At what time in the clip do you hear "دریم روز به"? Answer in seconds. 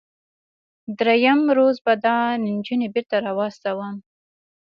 0.99-1.93